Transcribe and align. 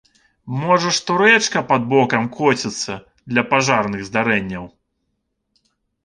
Можа, 0.59 0.89
што 0.99 1.17
рэчка 1.21 1.61
пад 1.71 1.81
бокам 1.91 2.23
коціцца 2.37 2.93
для 3.33 3.43
пажарных 3.51 4.01
здарэнняў. 4.09 4.65